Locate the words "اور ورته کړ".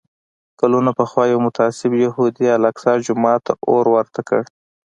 3.71-4.41